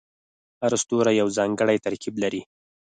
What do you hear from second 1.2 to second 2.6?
یو ځانګړی ترکیب لري.